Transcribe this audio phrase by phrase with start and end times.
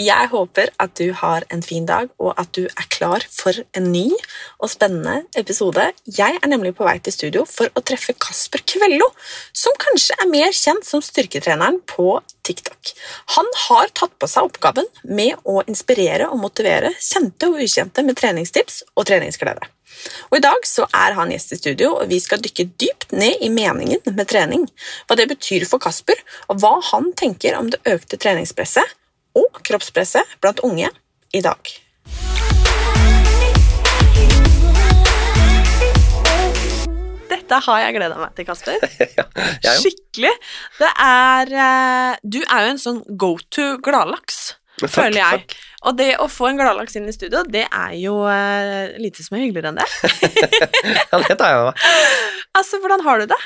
[0.00, 3.88] Jeg håper at du har en fin dag, og at du er klar for en
[3.92, 4.06] ny
[4.62, 5.90] og spennende episode.
[6.06, 9.10] Jeg er nemlig på vei til studio for å treffe Kasper Kvello,
[9.52, 12.14] som kanskje er mer kjent som styrketreneren på
[12.48, 12.94] TikTok.
[13.36, 18.16] Han har tatt på seg oppgaven med å inspirere og motivere kjente og ukjente med
[18.20, 19.68] treningstips og treningsglede.
[20.30, 23.44] Og I dag så er han gjest i studio, og vi skal dykke dypt ned
[23.44, 24.64] i meningen med trening.
[25.04, 26.16] Hva det betyr for Kasper,
[26.48, 28.96] og hva han tenker om det økte treningspresset
[29.40, 30.90] og kroppspresset blant unge
[31.36, 31.74] i dag.
[37.30, 38.78] Dette har jeg gleda meg til, Kasper.
[39.82, 40.32] Skikkelig.
[40.78, 44.40] Det er eh, Du er jo en sånn go to gladlaks,
[44.80, 45.42] Takk, føler jeg.
[45.44, 45.56] takk.
[45.88, 49.38] Og det å få en gladlaks inn i studio, det er jo uh, lite som
[49.38, 49.86] er hyggeligere enn det.
[51.10, 51.86] Ja, det tar jeg med meg.
[52.60, 53.38] Altså, hvordan har du det?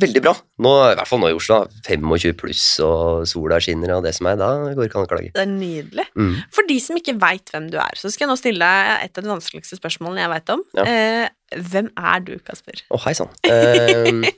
[0.00, 0.32] Veldig bra.
[0.64, 1.58] Nå, I hvert fall nå i Oslo.
[1.84, 4.38] 25 pluss, og sola skinner og det som er.
[4.40, 5.32] Da går ikke an å klage.
[5.34, 6.06] Det er nydelig.
[6.16, 6.36] Mm.
[6.54, 9.20] For de som ikke veit hvem du er, så skal jeg nå stille deg et
[9.20, 10.62] av de vanskeligste spørsmålene jeg veit om.
[10.78, 10.86] Ja.
[10.88, 12.84] Eh, hvem er du, Kasper?
[12.88, 13.32] Å, hei sann.
[13.44, 14.30] Eh,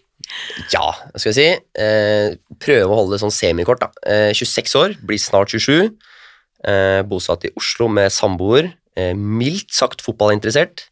[0.75, 1.49] ja, hva skal jeg si.
[1.85, 3.93] Eh, prøve å holde det sånn semikort, da.
[4.09, 5.93] Eh, 26 år, blir snart 27.
[6.65, 8.73] Eh, bosatt i Oslo med samboer.
[8.97, 10.89] Eh, mildt sagt fotballinteressert.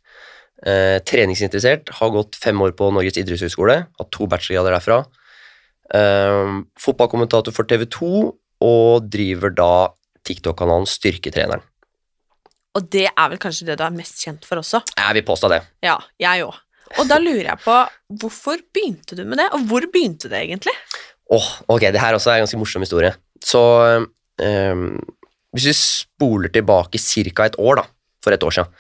[0.62, 1.91] Eh, treningsinteressert.
[1.99, 3.81] Har gått fem år på Norges idrettshøgskole.
[3.99, 5.00] Har to bachelorgrader derfra.
[5.95, 8.12] Eh, fotballkommentator for TV 2,
[8.62, 9.72] og driver da
[10.22, 11.65] TikTok-kanalen Styrketreneren.
[12.78, 14.81] Og det er vel kanskje det du er mest kjent for også?
[14.97, 15.61] Jeg vil påstå det.
[15.84, 16.55] Ja, jeg òg.
[17.01, 17.75] Og da lurer jeg på,
[18.22, 20.75] hvorfor begynte du med det, og hvor begynte det egentlig?
[21.33, 23.12] Åh, ok, det her også er en ganske morsom historie.
[23.45, 23.61] Så
[24.41, 25.01] ehm,
[25.56, 27.47] hvis vi spoler tilbake ca.
[27.49, 27.87] et år, da,
[28.25, 28.72] for et år siden,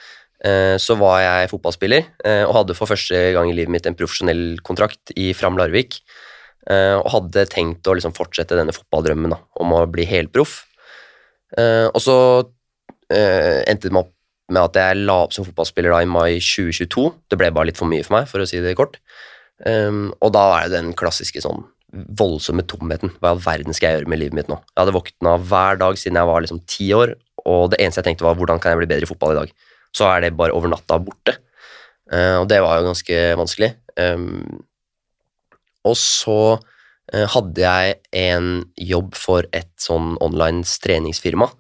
[0.80, 4.56] så var jeg fotballspiller eh, og hadde for første gang i livet mitt en profesjonell
[4.66, 6.00] kontrakt i Fram Larvik.
[6.70, 10.64] eh, og hadde tenkt å liksom fortsette denne fotballdrømmen da, om å bli helproff.
[11.58, 12.16] Eh, og så
[13.12, 14.12] eh, endte det med opp
[14.52, 17.06] med at jeg la opp som fotballspiller da i mai 2022.
[17.30, 18.98] Det ble bare litt for mye for meg, for å si det kort.
[19.62, 23.12] Um, og da er det den klassiske sånn voldsomme tomheten.
[23.20, 24.58] Hva i all verden skal jeg gjøre med livet mitt nå?
[24.72, 27.14] Jeg hadde våkna hver dag siden jeg var liksom ti år,
[27.44, 29.54] og det eneste jeg tenkte var hvordan kan jeg bli bedre i fotball i dag?
[29.92, 31.38] Så er det bare over natta borte.
[32.12, 33.72] Uh, og det var jo ganske vanskelig.
[33.96, 34.62] Um,
[35.88, 41.50] og så uh, hadde jeg en jobb for et sånn online treningsfirma,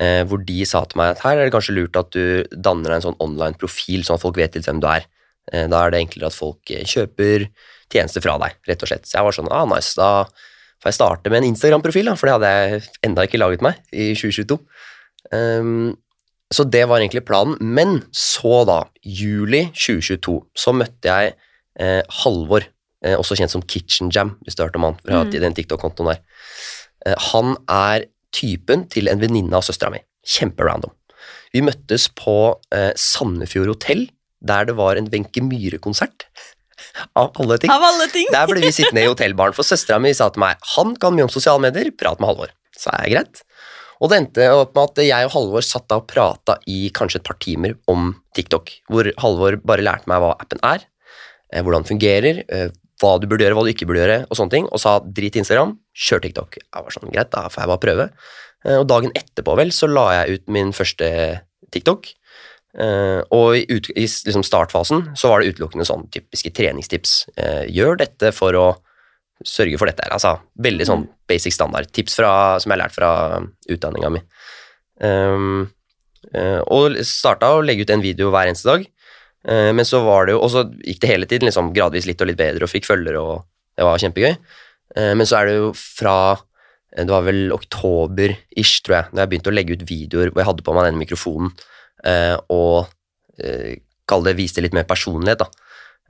[0.00, 2.88] eh, hvor de sa til meg at her er det kanskje lurt at du danner
[2.88, 5.06] deg en sånn online profil, sånn at folk vet litt hvem du er.
[5.52, 7.48] Eh, da er det enklere at folk eh, kjøper
[7.90, 9.08] tjenester fra deg, rett og slett.
[9.08, 10.28] Så jeg var sånn, ah, nice, da
[10.80, 13.80] får jeg starte med en Instagram-profil, da, for det hadde jeg enda ikke laget meg
[13.92, 14.60] i 2022.
[15.36, 15.90] Ehm,
[16.52, 17.56] så det var egentlig planen.
[17.60, 21.34] Men så, da, juli 2022, så møtte jeg
[21.80, 22.66] eh, Halvor,
[23.04, 25.30] eh, også kjent som Kitchen Jam, hvis du har hørt om han fra Mm.
[25.46, 26.22] den TikTok-kontoen der.
[27.06, 30.02] Eh, han er typen til en venninne av søstera mi.
[30.26, 30.92] Kjemperandom.
[31.54, 32.36] Vi møttes på
[32.74, 34.08] eh, Sandefjord hotell,
[34.40, 36.26] der det var en Wenche Myhre-konsert.
[37.16, 37.70] Av alle ting.
[37.70, 38.26] Av alle ting!
[38.32, 41.26] Der ble vi sittende i hotellbaren, for søstera mi sa til meg han kan mye
[41.26, 42.50] om sosiale medier, prat med Halvor.
[42.76, 43.42] Så er det greit.
[44.00, 47.20] Og det endte opp med at jeg og Halvor satt da og prata i kanskje
[47.20, 50.86] et par timer om TikTok, hvor Halvor bare lærte meg hva appen er,
[51.52, 52.70] eh, hvordan den fungerer, eh,
[53.00, 55.36] hva du burde gjøre, hva du ikke burde gjøre, og sånne ting, og sa drit
[55.36, 56.56] Instagram, kjør TikTok.
[56.60, 58.08] Jeg var sånn, greit, da får jeg bare prøve.
[58.64, 61.12] Eh, Og dagen etterpå vel, så la jeg ut min første
[61.70, 62.14] TikTok,
[62.70, 67.24] Uh, og i, ut, i liksom startfasen så var det utelukkende sånn typiske treningstips.
[67.34, 68.66] Uh, gjør dette for å
[69.46, 70.12] sørge for dette her.
[70.16, 71.90] Altså, veldig sånn basic standard.
[71.94, 73.10] Tips fra, som jeg har lært fra
[73.70, 74.22] utdanninga mi.
[75.00, 75.62] Um,
[76.36, 78.84] uh, og starta å legge ut en video hver eneste dag.
[79.48, 82.20] Uh, men så var det jo Og så gikk det hele tiden liksom gradvis litt
[82.20, 83.46] og litt bedre, og fikk følgere, og
[83.78, 84.36] det var kjempegøy.
[84.98, 89.24] Uh, men så er det jo fra eh, Det var vel oktober-ish, tror jeg, da
[89.24, 91.54] jeg begynte å legge ut videoer hvor jeg hadde på meg den mikrofonen,
[92.04, 92.90] eh, og
[93.40, 95.59] eh, kall det viste litt mer personlighet, da.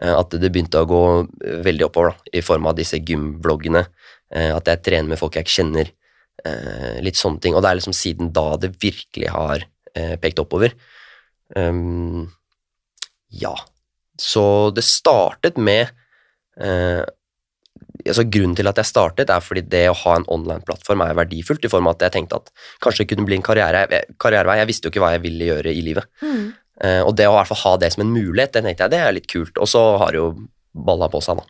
[0.01, 1.03] Eh, At det begynte å gå
[1.45, 3.87] eh, veldig oppover, da, i form av disse gymbloggene.
[4.33, 5.97] eh, At jeg trener med folk jeg ikke kjenner.
[7.05, 7.53] Litt sånne ting.
[7.53, 9.61] Og det er liksom siden da det virkelig har
[10.23, 10.73] pekt oppover.
[11.53, 12.31] Um,
[13.29, 13.53] ja.
[14.17, 15.91] Så det startet med
[16.57, 21.65] altså Grunnen til at jeg startet, er fordi det å ha en online-plattform er verdifullt,
[21.69, 22.49] i form av at jeg tenkte at
[22.81, 23.85] kanskje det kunne bli en karriere,
[24.17, 24.57] karrierevei.
[24.63, 26.09] Jeg visste jo ikke hva jeg ville gjøre i livet.
[26.25, 28.95] Eh, og det å i hvert fall ha det som en mulighet, det tenkte jeg
[28.95, 29.59] det er litt kult.
[29.61, 30.31] Og så har jo
[30.73, 31.45] balla på seg, da.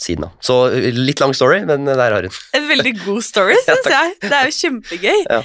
[0.00, 0.30] Siden da.
[0.40, 0.54] Så
[0.96, 2.36] litt lang story, men der har hun.
[2.56, 4.14] En veldig god story, syns jeg.
[4.22, 5.18] Det er jo kjempegøy.
[5.26, 5.40] Ja.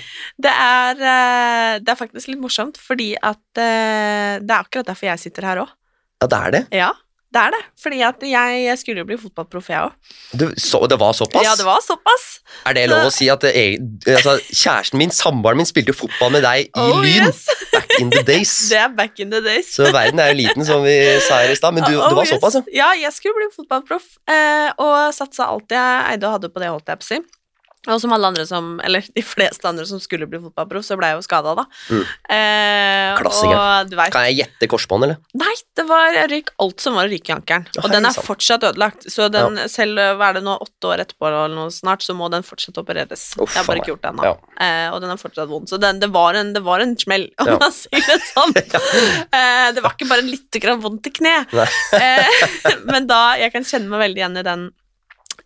[0.48, 5.12] Det, er, eh, det er faktisk litt morsomt, fordi at eh, Det er akkurat derfor
[5.12, 5.74] jeg sitter her òg.
[6.24, 6.64] Ja, det er det.
[6.72, 6.92] Ja,
[7.36, 7.60] det er det.
[7.84, 9.94] Fordi at jeg, jeg skulle jo bli fotballproff, jeg òg.
[10.90, 11.44] Det var såpass?
[11.44, 12.26] Ja, det var såpass.
[12.66, 16.32] Er det lov å si at det, er- altså, kjæresten min, samboeren min, spilte fotball
[16.38, 17.44] med deg i Oh, Lyn yes.
[17.74, 18.54] back in the days?
[18.72, 19.74] Det er back in the days.
[19.76, 20.96] Så verden er jo liten, som vi
[21.28, 22.36] sa her i stad, men du, Oh, det var yes.
[22.38, 22.86] såpass, ja.
[22.86, 26.72] Ja, jeg skulle bli fotballproff, eh, og satsa alt jeg eide og hadde på det,
[26.72, 27.20] holdt jeg på å si.
[27.88, 31.12] Og som alle andre som, eller de fleste andre som skulle bli fotballproff, så ble
[31.12, 31.66] jeg jo skada, da.
[31.92, 32.04] Mm.
[32.36, 33.90] Eh, Klassiker.
[33.96, 35.20] Vet, Kan jeg gjette korsbånd, eller?
[35.38, 37.68] Nei, det var jeg røyk alt som var å ryke i ankelen.
[37.84, 38.26] Og den er sant.
[38.28, 39.06] fortsatt ødelagt.
[39.12, 42.30] Så den, selv hva er det nå, åtte år etterpå eller noe snart, så må
[42.34, 43.28] den fortsatt opereres.
[43.38, 44.30] Uff, jeg har bare ikke gjort det ennå.
[44.32, 44.36] Ja.
[44.66, 45.70] Eh, og den er fortsatt vond.
[45.70, 47.60] Så den, det, var en, det var en smell, om Ja.
[47.62, 48.56] man sier det sånn.
[49.38, 51.36] eh, det var ikke bare litt grann vondt i kne.
[51.54, 52.50] Eh,
[52.92, 54.66] men da Jeg kan kjenne meg veldig igjen i den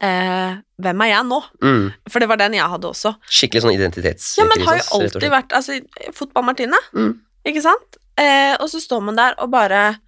[0.01, 1.40] eh, Hvem er jeg nå?
[1.63, 1.88] Mm.
[2.10, 3.13] For det var den jeg hadde også.
[3.30, 4.40] Skikkelig sånn identitetskrise.
[4.40, 5.80] Ja, men har jo alltid vært Altså,
[6.16, 7.18] fotball-Martine, Mm.
[7.46, 7.98] ikke sant?
[8.19, 10.00] Eh, og så står man der og bare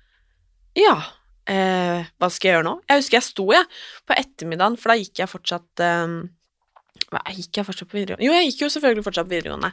[0.76, 0.96] Ja,
[1.48, 2.76] eh, hva skal jeg gjøre nå?
[2.90, 3.66] Jeg husker jeg sto, jeg,
[4.08, 6.16] på ettermiddagen, for da gikk jeg fortsatt eh,
[7.12, 8.26] hva, Gikk jeg fortsatt på videregående?
[8.26, 9.72] Jo, jeg gikk jo selvfølgelig fortsatt på videregående.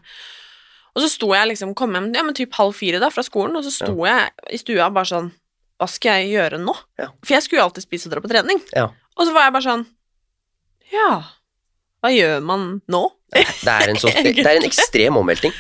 [0.97, 3.55] Og så sto jeg liksom, kom hjem ja, men typ halv fire da, fra skolen,
[3.55, 5.29] og så sto jeg i stua bare sånn
[5.79, 6.75] Hva skal jeg gjøre nå?
[6.99, 7.07] Ja.
[7.23, 8.59] For jeg skulle jo alltid spise og dra på trening.
[8.75, 8.89] Ja.
[9.15, 9.85] Og så var jeg bare sånn
[10.93, 11.11] Ja,
[12.03, 13.03] hva gjør man nå?
[13.35, 15.53] Det er en, så, det er en ekstrem omvelting.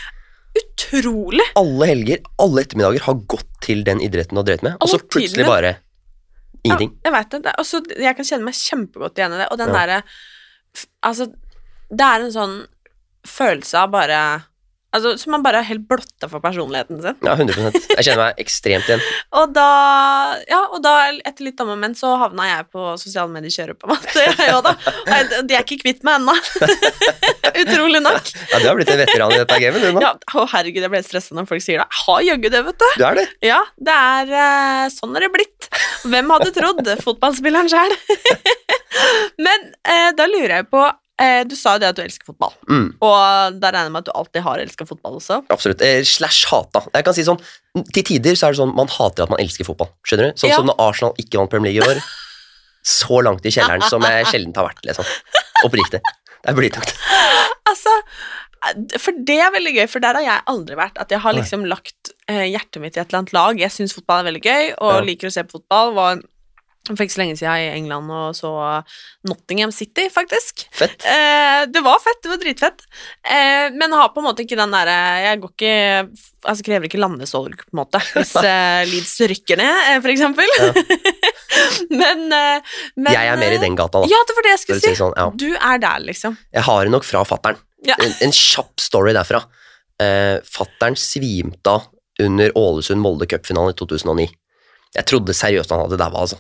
[0.59, 1.45] Utrolig!
[1.61, 5.01] Alle helger, alle ettermiddager har gått til den idretten du har drevet med, og så
[5.03, 5.75] plutselig bare
[6.65, 6.95] ingenting.
[7.05, 7.55] Ja, jeg vet det.
[7.61, 9.49] også, jeg kan kjenne meg kjempegodt igjen i det.
[9.53, 9.79] Og den Ja.
[9.83, 10.03] derre
[11.03, 11.25] Altså,
[11.91, 12.57] det er en sånn
[13.27, 14.19] følelse av bare
[14.97, 17.17] Altså, som man bare er helt blotta for personligheten sin.
[17.27, 19.03] Ja, 100% Jeg kjenner meg ekstremt igjen.
[19.39, 19.67] Og da,
[20.49, 23.89] ja, og da etter litt om og men, så havna jeg på sosiale medier-kjøret, på
[23.89, 24.25] en måte.
[24.25, 24.73] Jeg òg, da.
[25.43, 26.35] Og de er ikke kvitt meg ennå.
[27.63, 28.31] Utrolig nok.
[28.55, 30.03] Ja, Du har blitt en veteran i dette gamet, du nå.
[30.05, 31.87] Ja, å herregud, jeg ble stressa når folk sier det.
[31.87, 32.87] Jeg har jaggu det, vet du.
[32.97, 33.27] Du er det.
[33.45, 35.69] Ja, det er eh, sånn er det blitt.
[36.09, 36.91] Hvem hadde trodd?
[37.05, 37.95] Fotballspilleren sjøl.
[39.47, 40.87] Men eh, da lurer jeg på
[41.49, 44.05] Du sa jo det at du elsker fotball, Mm, og da regner jeg med at
[44.07, 45.41] du alltid har elska fotball også.
[45.51, 45.83] absolutt.
[45.83, 46.85] Eh, slash hata.
[46.95, 47.41] Jeg kan si sånn,
[47.93, 49.91] Til tider så er det sånn man hater at man elsker fotball.
[50.07, 50.39] Skjønner du?
[50.39, 50.57] Sånn Ja.
[50.57, 52.03] som når Arsenal ikke vant Premier League i år.
[52.85, 54.83] Så langt i kjelleren som jeg sjelden har vært.
[54.87, 55.05] liksom.
[55.65, 56.01] Oppriktig.
[56.43, 56.95] Det er blytungt.
[57.69, 57.91] Altså,
[58.67, 60.97] eh, for det er veldig gøy, for der har jeg aldri vært.
[60.99, 63.59] At jeg har liksom lagt eh, hjertet mitt i et eller annet lag.
[63.59, 65.01] Jeg syns fotball er veldig gøy, og Ja.
[65.01, 65.95] liker å se på fotball.
[65.95, 66.23] Var
[66.97, 68.51] for ikke så lenge siden i England og så
[69.29, 70.65] Nottingham City, faktisk.
[70.75, 71.05] Fett.
[71.05, 72.85] Eh, det var fett, det var dritfett.
[73.23, 75.75] Eh, men har på en måte ikke den derre Jeg går ikke
[76.49, 80.53] Altså krever ikke landesorg, på en måte, hvis eh, Leeds rykker ned, eh, for eksempel.
[82.01, 84.11] men, eh, men Jeg er mer i den gata, da.
[84.11, 84.95] Ja, det var det jeg skulle si.
[84.99, 85.29] sånn, ja.
[85.35, 86.39] Du er der, liksom.
[86.55, 87.59] Jeg har det nok fra fattern.
[87.87, 87.99] Ja.
[88.03, 89.43] En, en kjapp story derfra.
[90.03, 91.91] Eh, fattern svimte av
[92.23, 94.29] under Ålesund-Molde cupfinalen i 2009.
[94.97, 96.39] Jeg trodde seriøst han hadde daua, altså.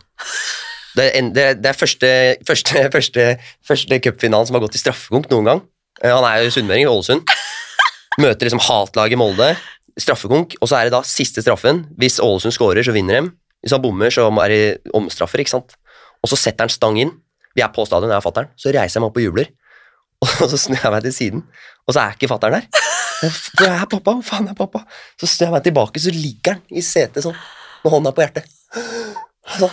[0.96, 2.10] Det, det, det er første,
[2.48, 3.26] første, første,
[3.66, 5.60] første cupfinalen som har gått i straffekonk noen gang.
[6.02, 7.28] Eh, han er jo sunnmøring, Ålesund.
[8.18, 9.52] Møter liksom hatlaget Molde.
[9.98, 11.84] Straffekonk, og så er det da siste straffen.
[12.00, 13.32] Hvis Ålesund scorer, så vinner de.
[13.62, 15.76] Hvis han bommer, så er det omstraffer, ikke sant.
[16.22, 17.14] Og så setter han stang inn.
[17.54, 18.50] Vi er på stadion, jeg og fatter'n.
[18.58, 19.52] Så reiser jeg meg opp og jubler.
[20.42, 21.42] Og så snur jeg meg til siden,
[21.86, 22.64] og så er ikke fatter'n der.
[23.54, 24.16] Hvor er pappa?
[24.26, 24.80] Faen er pappa?
[25.14, 27.36] Så snur jeg meg tilbake, så ligger han i setet sånn,
[27.84, 28.48] med hånda på hjertet.
[29.58, 29.72] Sånn.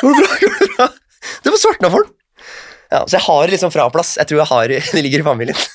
[0.00, 0.36] Går det bra?
[0.40, 0.88] Går det bra?
[1.44, 2.12] Det var svartna for den.
[2.92, 4.16] Ja, så jeg har liksom fraplass.
[4.20, 5.56] Jeg tror jeg har Det ligger i familien.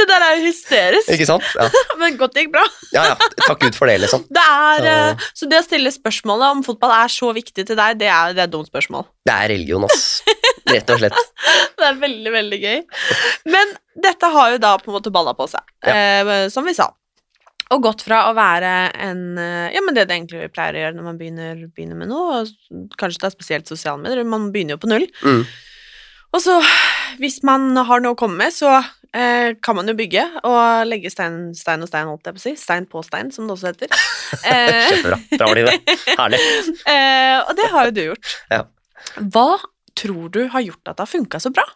[0.00, 1.44] Det der er jo hysterisk, Ikke sant?
[1.52, 1.66] Ja,
[2.00, 2.62] men godt det gikk bra.
[2.94, 3.02] ja.
[3.10, 3.16] ja.
[3.44, 4.22] Takk Gud for det, liksom.
[4.32, 4.94] Det er, Ja.
[5.10, 8.32] eh, så det å stille spørsmålet om fotball er så viktig til deg, det er,
[8.32, 9.04] det er et dumt spørsmål.
[9.28, 10.22] Det er religion, ass.
[10.70, 11.20] Rett og slett.
[11.76, 12.80] Det er veldig, veldig gøy.
[13.52, 13.74] Men
[14.08, 16.88] dette har jo da på en måte balla på seg, eh, som vi sa.
[17.70, 20.96] Og gått fra å være en eh, Ja, men det det egentlig pleier å gjøre
[20.98, 24.76] når man begynner, begynner med noe, og kanskje det er spesielt sosiale medier, man begynner
[24.76, 25.06] jo på null.
[25.22, 25.44] Mm.
[26.30, 26.56] Og så,
[27.18, 28.76] hvis man har noe å komme med, så
[29.14, 32.44] eh, kan man jo bygge og legge stein, stein og stein, holdt jeg på å
[32.44, 32.54] si.
[32.58, 33.90] Stein på stein, som det også heter.
[34.46, 35.18] Eh, Kjempebra.
[35.34, 35.96] Bra, Line.
[36.20, 36.40] Herlig.
[36.94, 38.34] eh, og det har jo du gjort.
[38.52, 38.62] Ja.
[39.34, 39.48] Hva
[39.98, 41.66] tror du har gjort at det har funka så bra?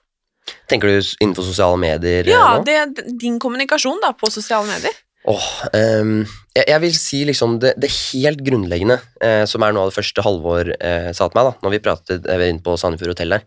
[0.70, 2.64] Tenker du innenfor sosiale medier eh, Ja, nå?
[2.68, 5.02] det, din kommunikasjon da, på sosiale medier.
[5.24, 6.18] Åh, um,
[6.52, 9.96] jeg, jeg vil si liksom det, det helt grunnleggende, eh, som er noe av det
[9.96, 13.14] første Halvor eh, sa til meg da når vi pratet jeg var inne på Sandefjord
[13.14, 13.46] hotell der,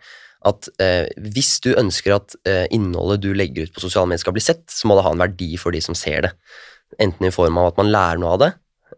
[0.49, 1.05] at eh,
[1.35, 4.65] hvis du ønsker at eh, innholdet du legger ut på sosiale medier skal bli sett,
[4.73, 6.33] så må det ha en verdi for de som ser det.
[7.03, 8.51] Enten i form av at man lærer noe av det,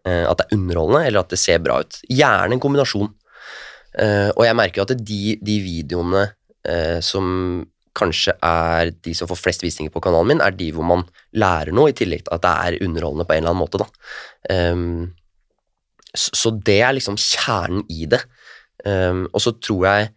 [0.04, 2.00] eh, at det er underholdende, eller at det ser bra ut.
[2.08, 3.12] Gjerne en kombinasjon.
[4.00, 6.28] Eh, og jeg merker jo at de, de videoene
[6.64, 7.60] eh, som
[8.00, 11.04] kanskje er de som får flest visninger på kanalen min, er de hvor man
[11.36, 13.80] lærer noe, i tillegg til at det er underholdende på en eller annen måte.
[13.82, 13.88] Da.
[14.50, 15.12] Um,
[16.14, 18.22] så, det er liksom kjernen i det.
[18.84, 20.10] Um, og så tror jeg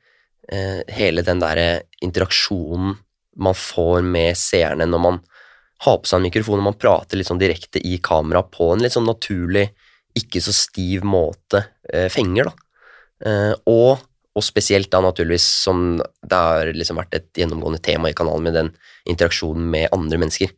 [0.53, 1.67] uh, hele den derre
[2.05, 2.95] interaksjonen
[3.43, 5.19] man får med seerne når man
[5.83, 8.83] har på seg en mikrofon og man prater litt sånn direkte i kamera på en
[8.85, 9.65] litt sånn naturlig,
[10.15, 12.59] ikke så stiv måte, uh, fenger, da.
[13.23, 18.15] Uh, og og spesielt da naturligvis som det har liksom vært et gjennomgående tema i
[18.17, 18.71] kanalen med den
[19.09, 20.53] interaksjonen med andre mennesker.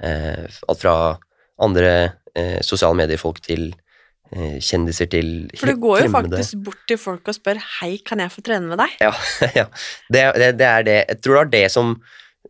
[0.00, 0.94] Eh, alt fra
[1.60, 1.92] andre
[2.34, 3.66] eh, sosiale mediefolk til
[4.32, 7.98] eh, kjendiser til fremmede For du går jo faktisk bort til folk og spør 'hei,
[8.04, 8.96] kan jeg få trene med deg'?
[9.02, 9.12] Ja,
[9.60, 9.66] ja.
[10.08, 10.98] Det, det, det er det.
[11.08, 11.96] Jeg tror det er det som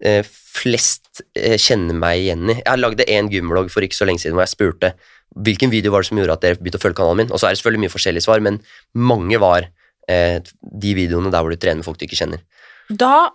[0.02, 2.60] eh, flest eh, kjenner meg igjen i.
[2.60, 4.94] Jeg lagde en gymblogg for ikke så lenge siden hvor jeg spurte
[5.36, 7.32] hvilken video var det som gjorde at dere begynte å følge kanalen min.
[7.32, 8.62] Og så er det selvfølgelig mye forskjellige svar, men
[8.94, 9.68] mange var
[10.10, 12.44] eh, de videoene der hvor du trener med folk du ikke kjenner.
[12.88, 13.30] Da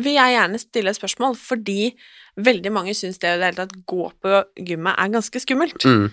[0.00, 1.94] vil jeg gjerne stille et spørsmål, fordi
[2.34, 5.86] veldig mange syns det i det hele tatt gå på gymmet er ganske skummelt.
[5.86, 6.08] Mm.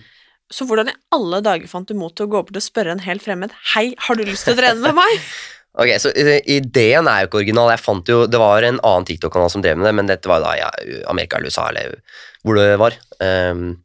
[0.52, 3.02] Så hvordan i alle dager fant du mot til å gå bort og spørre en
[3.06, 5.26] helt fremmed 'hei, har du lyst til å trene med meg'?
[5.80, 7.70] Ok, så eh, Ideen er jo ikke original.
[7.72, 10.44] Jeg fant jo, Det var en annen TikTok-kanal som drev med det, men dette var
[10.44, 10.70] da ja,
[11.10, 11.96] Amerika eller USA, eller
[12.44, 12.96] hvor det var.
[13.22, 13.78] Um,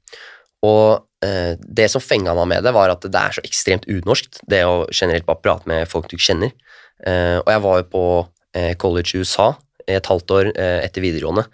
[0.65, 4.59] og det som fenga meg med det, var at det er så ekstremt unorskt, det
[4.69, 6.51] å generelt bare prate med folk du ikke kjenner.
[7.05, 8.03] Eh, og jeg var jo på
[8.57, 9.51] eh, college i USA
[9.87, 11.45] et halvt år eh, etter videregående.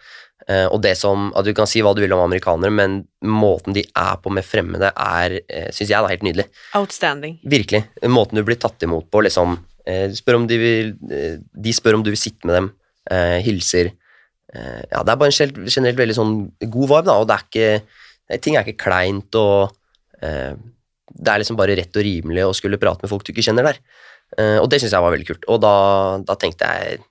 [0.49, 3.75] Eh, og det som, at Du kan si hva du vil om amerikanere, men måten
[3.75, 6.47] de er på med fremmede, er, uh, syns jeg, da, helt nydelig.
[6.75, 7.37] Outstanding.
[7.47, 7.85] Virkelig.
[8.11, 11.99] Måten du blir tatt imot på, liksom eh, spør om de, vil, eh, de spør
[11.99, 12.71] om du vil sitte med dem,
[13.11, 17.19] eh, hilser eh, Ja, det er bare en generelt, generelt veldig sånn god vibe, da,
[17.19, 18.01] og det er ikke eh,
[18.41, 19.73] Ting er ikke kleint, og
[20.21, 20.53] eh,
[21.13, 23.67] det er liksom bare rett og rimelig å skulle prate med folk du ikke kjenner
[23.69, 23.79] der.
[24.37, 25.45] Eh, og det syns jeg var veldig kult.
[25.51, 25.73] Og da,
[26.25, 27.01] da tenkte jeg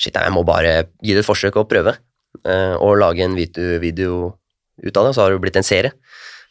[0.00, 1.96] shit, jeg må bare gi det et forsøk og prøve.
[2.46, 4.12] eh, og lage en video, video
[4.80, 5.92] ut av det, og så har det jo blitt en serie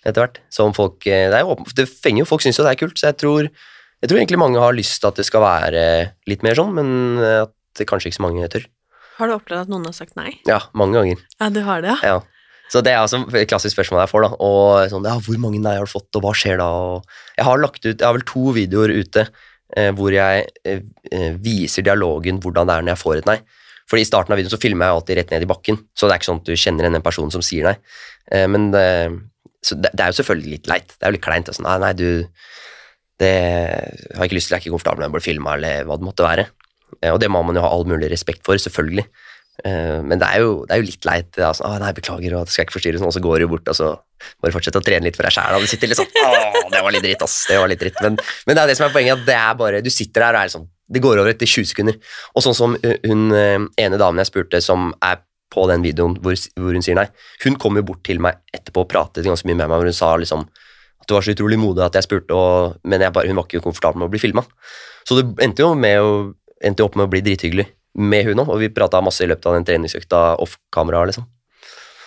[0.06, 0.40] etter hvert.
[0.54, 3.00] Som folk, eh, det, er jo, det fenger jo, folk syns jo det er kult,
[3.00, 5.86] så jeg tror, jeg tror egentlig mange har lyst til at det skal være
[6.30, 6.92] litt mer sånn, men
[7.24, 8.68] eh, at det kanskje ikke så mange tør.
[9.20, 10.34] Har du opplevd at noen har sagt nei?
[10.48, 11.24] Ja, mange ganger.
[11.40, 12.14] Ja, du har det, ja.
[12.20, 12.20] Ja.
[12.70, 14.32] Så det er altså et klassisk spørsmål jeg får, da.
[14.46, 16.68] Og sånn, ja, hvor mange nei har du fått, og hva skjer da?
[16.70, 20.84] Og jeg har lagt ut, jeg har vel to videoer ute eh, hvor jeg eh,
[21.10, 23.40] eh, viser dialogen hvordan det er når jeg får et nei.
[23.90, 26.14] Fordi i starten av videoen så filmer jeg alltid rett ned i bakken, så det
[26.14, 27.76] er ikke sånn at du kjenner igjen den personen som sier nei.
[28.30, 29.18] Eh, men eh,
[29.74, 30.94] det, det er jo selvfølgelig litt leit.
[30.94, 31.50] Det er jo litt kleint.
[31.56, 32.10] Sånn, nei, nei, du
[33.20, 33.36] det
[34.16, 36.08] har ikke lyst til, jeg er ikke komfortabel med å bli filma, eller hva det
[36.08, 36.46] måtte være.
[37.02, 39.06] Eh, og det må man jo ha all mulig respekt for, selvfølgelig.
[39.66, 41.32] Eh, Men det er jo, det er jo litt leit.
[41.36, 43.48] sånn, ah, nei, beklager, og det skal jeg ikke forstyrre, sånn, og så går du
[43.52, 43.90] bort, og så
[44.40, 45.56] må du fortsette å trene litt for deg sjæl.
[45.56, 47.46] Og litt sånn 'Å, det var litt dritt, ass.
[47.48, 48.02] Det var litt dritt.
[48.02, 50.36] Men, men det er det som er poenget, at det er bare Du sitter der
[50.36, 51.98] og er sånn Det går over etter 20 sekunder.
[52.36, 52.76] Og sånn som
[53.06, 53.32] hun
[53.78, 55.20] ene damen jeg spurte, som er
[55.54, 57.08] på den videoen hvor, hvor hun sier nei,
[57.44, 59.94] hun kom jo bort til meg etterpå og pratet ganske mye med meg, hvor hun
[59.98, 63.30] sa liksom at det var så utrolig modig at jeg spurte, og, men jeg bare,
[63.30, 64.44] hun var ikke komfortabel med å bli filma.
[65.08, 66.10] Så det endte jo med å,
[66.62, 69.46] endte opp med å bli drithyggelig med hun òg, og vi prata masse i løpet
[69.50, 71.26] av den treningsøkta off kamera, liksom.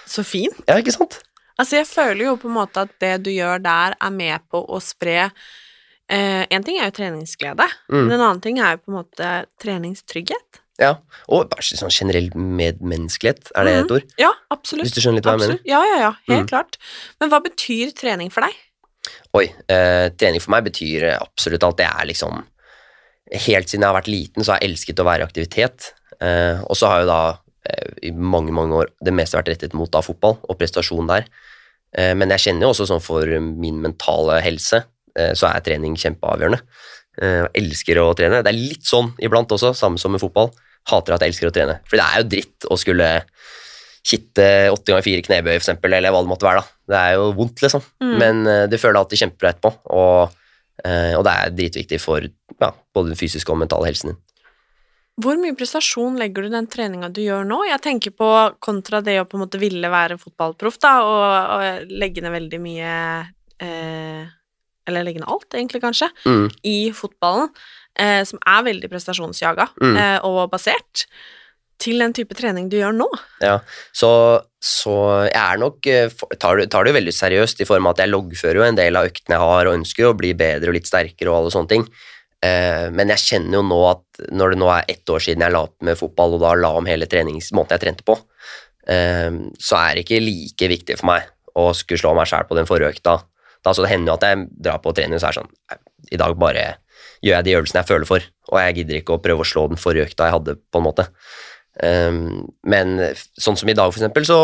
[0.06, 0.50] Så fin.
[0.68, 1.20] Ja, ikke sant?
[1.58, 4.60] Altså, jeg føler jo på en måte at det du gjør der, er med på
[4.66, 5.30] å spre
[6.08, 8.06] eh, En ting er jo treningsglede, Mm.
[8.08, 9.28] men en annen ting er jo på en måte
[9.62, 10.60] treningstrygghet.
[10.80, 10.96] Ja,
[11.28, 13.84] og bare sånn generell medmenneskelighet, er det mm.
[13.84, 14.12] et ord?
[14.18, 14.86] Ja, absolutt.
[14.88, 15.60] Hvis du skjønner litt hva jeg mener?
[15.68, 16.48] Ja, ja, ja, helt Mm.
[16.48, 16.78] klart.
[17.20, 18.56] Men hva betyr trening for deg?
[19.34, 21.76] Oi, eh, trening for meg betyr absolutt alt.
[21.76, 22.44] Det er liksom
[23.32, 25.92] Helt siden jeg har vært liten, så har jeg elsket å være i aktivitet.
[26.20, 27.20] Eh, og så har jo da
[27.68, 31.28] eh, i mange, mange år det meste vært rettet mot da fotball og prestasjon der.
[31.96, 36.62] Eh, men jeg kjenner jo også sånn for min mentale helse, så er trening kjempeavgjørende.
[37.20, 38.40] Eh, jeg elsker å trene.
[38.44, 40.52] Det er litt sånn iblant også, samme som med fotball.
[40.88, 41.78] Hater at jeg elsker å trene.
[41.88, 43.08] For det er jo dritt å skulle
[44.02, 46.62] kitte åtte ganger fire knebøy, eksempel, eller hva det måtte være.
[46.62, 46.78] da.
[46.90, 47.84] Det er jo vondt, liksom.
[48.02, 48.14] Mm.
[48.18, 50.32] Men det føler jeg alltid kjempebra etterpå, og,
[50.82, 52.26] eh, og det er dritviktig for
[52.62, 54.20] ja, både den fysiske og mentale helsen din.
[55.22, 57.58] Hvor mye prestasjon legger du den treninga du gjør nå?
[57.68, 58.28] Jeg tenker på
[58.64, 61.26] kontra det å på en måte ville være fotballproff, da, og,
[61.58, 62.94] og legge ned veldig mye
[63.60, 64.22] eh,
[64.88, 66.48] Eller legge ned alt, egentlig, kanskje, Mm.
[66.66, 67.52] i fotballen,
[67.94, 69.96] eh, som er veldig prestasjonsjaga Mm.
[70.00, 71.04] eh, og basert,
[71.78, 73.08] til den type trening du gjør nå.
[73.42, 73.56] Ja,
[73.92, 74.94] så, så
[75.28, 78.12] jeg er nok eh, tar, tar det jo veldig seriøst i form av at jeg
[78.14, 80.86] loggfører jo en del av øktene jeg har og ønsker å bli bedre og litt
[80.90, 81.86] sterkere og alle sånne ting.
[82.42, 85.54] Eh, men jeg kjenner jo nå at når det nå er ett år siden jeg
[85.54, 88.16] la opp med fotball, og da la om hele treningsmåten jeg trente på,
[88.90, 89.30] eh,
[89.62, 92.68] så er det ikke like viktig for meg å skulle slå meg sjæl på den
[92.68, 93.20] forrige økta.
[93.62, 96.16] Da så det hender jo at jeg drar på trening og så er det sånn
[96.16, 96.64] I dag bare
[97.22, 99.68] gjør jeg de øvelsene jeg føler for, og jeg gidder ikke å prøve å slå
[99.70, 101.06] den forrige økta jeg hadde, på en måte.
[101.78, 102.98] Um, men
[103.40, 104.38] sånn som i dag, for eksempel, så,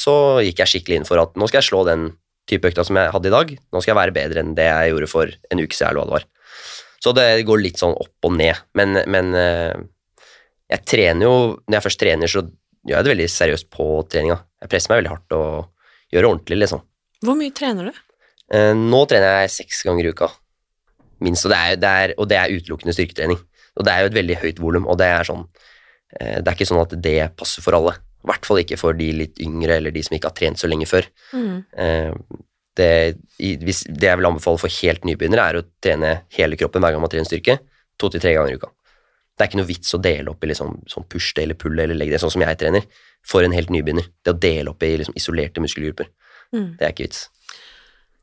[0.00, 2.08] så gikk jeg skikkelig inn for at nå skal jeg slå den
[2.48, 3.52] type økta som jeg hadde i dag.
[3.52, 6.08] Nå skal jeg være bedre enn det jeg gjorde for en uke siden, eller hva
[6.08, 6.26] det var.
[7.02, 8.60] Så det går litt sånn opp og ned.
[8.78, 9.74] Men, men eh,
[10.72, 11.34] jeg trener jo
[11.66, 14.38] Når jeg først trener, så gjør jeg det veldig seriøst på treninga.
[14.62, 16.84] Jeg presser meg veldig hardt og gjør det ordentlig, liksom.
[17.22, 18.00] Hvor mye trener du?
[18.54, 20.28] Eh, Nå trener jeg seks ganger i uka,
[21.22, 23.42] minst, og det er, det er, og det er utelukkende styrketrening.
[23.78, 25.44] Og det er jo et veldig høyt volum, og det er sånn
[26.20, 27.96] eh, Det er ikke sånn at det passer for alle.
[28.22, 30.70] I hvert fall ikke for de litt yngre eller de som ikke har trent så
[30.70, 31.08] lenge før.
[31.34, 31.56] Mm.
[32.74, 36.94] Det, hvis, det jeg vil anbefale for helt nybegynnere, er å trene hele kroppen hver
[36.94, 37.58] gang man trener styrke,
[38.00, 38.70] to til tre ganger i uka.
[39.36, 41.78] Det er ikke noe vits å dele opp i liksom, sånn push det eller pull
[41.78, 42.84] eller legg det, sånn som jeg trener,
[43.24, 44.08] for en helt nybegynner.
[44.24, 46.08] Det å dele opp i liksom, isolerte muskelgrupper,
[46.52, 46.76] Mm.
[46.76, 47.28] det er ikke vits.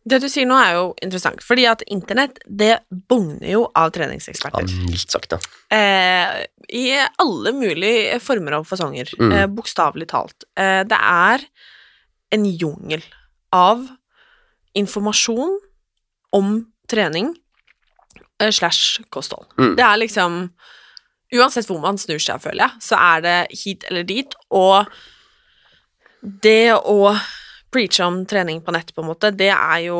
[0.05, 2.79] Det du sier nå, er jo interessant, fordi at internett, det
[3.09, 4.67] bugner jo av Ja, treningseksperter.
[4.87, 5.39] litt da.
[5.75, 9.31] Eh, I alle mulige former og fasonger, Mm.
[9.33, 10.43] eh, bokstavelig talt.
[10.55, 11.39] Eh, det er
[12.31, 13.01] en jungel
[13.51, 13.89] av
[14.77, 15.57] informasjon
[16.35, 16.57] om
[16.89, 17.31] trening
[18.41, 19.47] eh, slash kosthold.
[19.57, 19.75] Mm.
[19.79, 20.41] Det er liksom
[21.29, 24.89] Uansett hvor man snur seg, føler jeg, så er det hit eller dit, og
[26.41, 27.11] det å
[27.69, 29.99] preache om trening på nett, på en måte, det er jo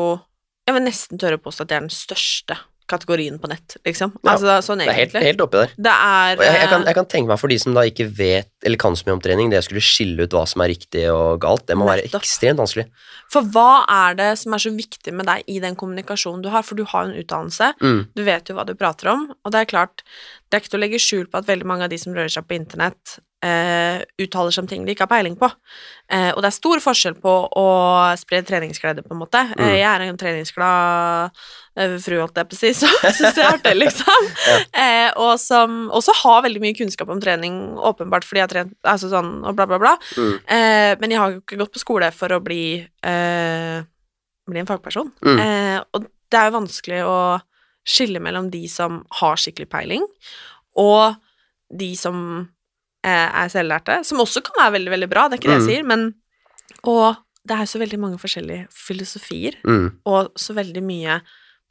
[0.66, 2.56] Jeg vil nesten tørre å påstå at det er den største
[2.90, 4.12] kategorien på nett, liksom.
[4.20, 5.74] Ja, altså sånn Det er helt, helt oppi der.
[5.88, 8.08] Det er jeg, jeg, kan, eh, jeg kan tenke meg for de som da ikke
[8.18, 10.72] vet eller kan så mye om trening, det å skulle skille ut hva som er
[10.74, 12.88] riktig og galt, det må være ekstremt vanskelig.
[13.32, 16.66] For hva er det som er så viktig med deg i den kommunikasjonen du har?
[16.66, 18.00] For du har jo en utdannelse, Mm.
[18.16, 20.02] du vet jo hva du prater om, og det er klart,
[20.50, 22.28] det er ikke til å legge skjul på at veldig mange av de som rører
[22.32, 25.48] seg på internett, eh, uttaler seg om ting de ikke har peiling på.
[26.10, 27.66] Uh, og det er stor forskjell på å
[28.18, 29.44] spre treningsglede, på en måte.
[29.52, 29.60] Mm.
[29.62, 31.42] Uh, jeg er en treningsglad
[31.78, 34.28] eh, fru, holdt jeg på å si, så syns jeg er artig, liksom.
[34.84, 38.76] eh, og som også har veldig mye kunnskap om trening, åpenbart fordi jeg har trent,
[38.82, 39.94] altså sånn, og bla, bla, bla.
[40.18, 40.34] Mm.
[40.56, 43.76] Eh, men jeg har jo ikke gått på skole for å bli, eh,
[44.50, 45.12] bli en fagperson.
[45.26, 45.42] Mm.
[45.46, 47.18] Eh, og det er jo vanskelig å
[47.86, 50.06] skille mellom de som har skikkelig peiling,
[50.78, 51.16] og
[51.70, 52.56] de som eh,
[53.08, 55.70] er selvlærte, som også kan være veldig, veldig bra, det er ikke det jeg Mm.
[55.72, 56.14] sier, men
[56.84, 59.96] Og det er så veldig mange forskjellige filosofier, Mm.
[60.06, 61.20] og så veldig mye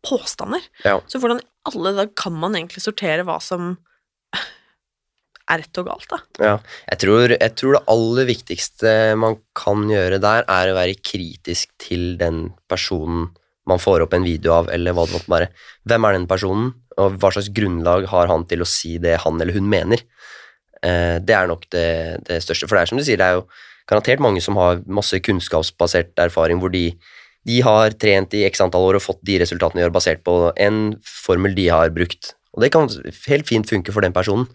[0.06, 0.62] påstander.
[0.86, 1.00] Ja.
[1.08, 3.78] Så hvordan i alle dager kan man egentlig sortere hva som
[5.50, 6.20] er rett og galt, da?
[6.44, 6.56] Ja,
[6.92, 11.70] jeg tror, jeg tror det aller viktigste man kan gjøre der, er å være kritisk
[11.82, 13.32] til den personen
[13.70, 15.50] man får opp en video av, eller hva det måtte være.
[15.88, 19.40] Hvem er den personen, og hva slags grunnlag har han til å si det han
[19.42, 20.02] eller hun mener?
[20.86, 21.90] Eh, det er nok det,
[22.28, 23.46] det største, for det er som du sier, det er jo
[23.90, 26.92] garantert mange som har masse kunnskapsbasert erfaring, hvor de,
[27.48, 30.36] de har trent i x antall år og fått de resultatene de gjør, basert på
[30.56, 32.36] en formel de har brukt.
[32.56, 32.90] Og det kan
[33.28, 34.50] helt fint funke for den personen.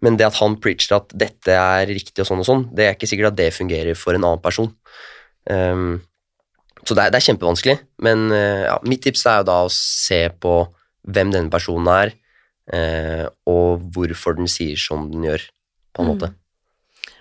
[0.00, 2.94] Men det at han preacher at dette er riktig og sånn og sånn, det er
[2.96, 4.70] ikke sikkert at det fungerer for en annen person.
[5.44, 6.00] Um,
[6.86, 7.76] så det er, det er kjempevanskelig.
[8.04, 10.54] Men eh, ja, mitt tips er jo da å se på
[11.10, 12.12] hvem denne personen er,
[12.72, 15.44] eh, og hvorfor den sier som den gjør,
[15.94, 16.14] på en Mm.
[16.14, 16.34] måte.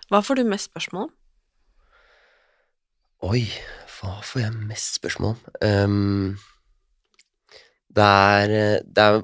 [0.09, 1.11] Hva får du mest spørsmål om?
[3.29, 3.43] Oi,
[3.99, 5.39] hva får jeg mest spørsmål om?
[5.61, 6.37] Um,
[7.95, 8.53] det er,
[8.85, 9.21] det er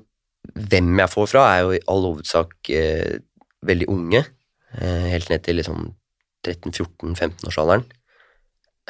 [0.55, 3.15] Hvem jeg får fra, er jo i all hovedsak eh,
[3.65, 4.19] veldig unge.
[4.77, 5.87] Eh, helt ned til liksom
[6.45, 7.81] 13-14-15-årsalderen.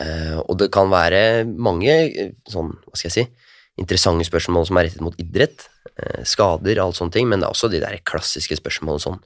[0.04, 3.24] Eh, og det kan være mange eh, sånn, hva skal jeg si,
[3.80, 5.70] interessante spørsmål som er rettet mot idrett.
[5.96, 9.24] Eh, skader, alt sånne ting, men det er også de der klassiske spørsmålene sånn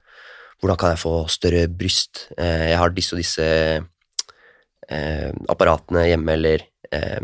[0.59, 2.27] Hvordan kan jeg få større bryst?
[2.37, 3.45] Eh, jeg har disse og disse
[4.89, 7.21] eh, apparatene hjemme, eller eh,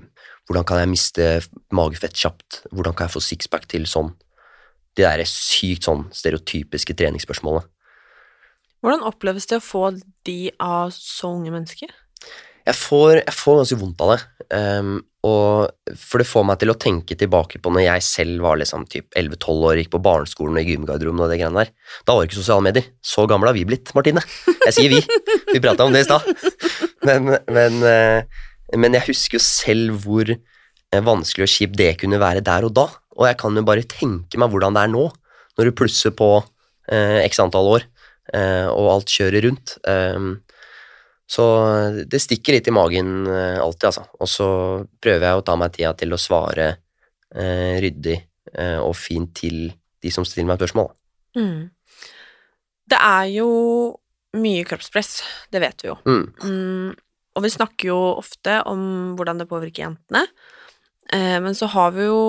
[0.48, 1.28] hvordan kan jeg miste
[1.76, 2.62] magefett kjapt?
[2.72, 4.14] Hvordan kan jeg få sixpack til sånn?
[4.96, 7.68] De der sykt sånn stereotypiske treningsspørsmålene.
[8.80, 9.88] Hvordan oppleves det å få
[10.28, 11.92] de av så unge mennesker?
[12.66, 14.22] jeg får, jeg får ganske vondt av det.
[14.58, 14.96] Ehm,
[15.26, 18.84] og for det får meg til å tenke tilbake på når jeg selv var liksom
[18.92, 21.72] typ 11-12 år, gikk på barneskolen og i gymgarderoben og det greiene der.
[22.06, 22.90] Da var det ikke sosiale medier.
[23.02, 24.22] Så gamle har vi blitt, Martine.
[24.68, 25.02] Jeg sier vi.
[25.54, 26.28] Vi prata om det i stad.
[27.06, 28.44] Men, men, eh,
[28.78, 32.76] men jeg husker jo selv hvor eh, vanskelig og kjipt det kunne være der og
[32.78, 32.88] da.
[33.16, 35.06] Og jeg kan jo bare tenke meg hvordan det er nå,
[35.56, 36.30] når du plusser på
[36.92, 37.86] eh, x antall år,
[38.34, 39.78] eh, og alt kjører rundt.
[39.88, 40.36] Um,
[41.26, 41.46] så
[42.06, 44.06] det stikker litt i magen eh, alltid, altså.
[44.22, 44.50] Og så
[45.02, 46.68] prøver jeg å ta meg tida til å svare
[47.34, 48.18] eh, ryddig
[48.54, 49.72] eh, og fint til
[50.06, 50.92] de som stiller meg spørsmål.
[51.40, 51.72] Mm.
[52.86, 53.50] Det er jo
[54.38, 55.18] mye kroppspress,
[55.54, 55.98] det vet vi jo.
[56.06, 56.26] Mm.
[56.46, 56.92] Mm,
[57.36, 60.26] og vi snakker jo ofte om hvordan det påvirker jentene,
[61.10, 62.22] eh, men så har vi jo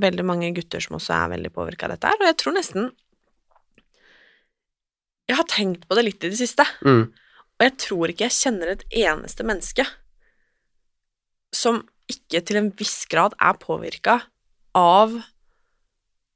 [0.00, 2.92] veldig mange gutter som også er veldig påvirka av dette her, og jeg tror nesten
[5.24, 6.66] Jeg har tenkt på det litt i det siste.
[6.84, 7.06] Mm.
[7.58, 9.86] Og jeg tror ikke jeg kjenner et eneste menneske
[11.54, 14.18] som ikke til en viss grad er påvirka
[14.76, 15.14] av